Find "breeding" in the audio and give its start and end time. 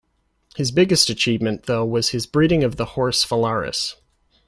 2.25-2.63